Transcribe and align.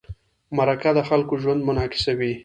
مرکه 0.57 0.89
د 0.97 0.99
خلکو 1.09 1.33
ژوند 1.43 1.61
منعکسوي. 1.67 2.33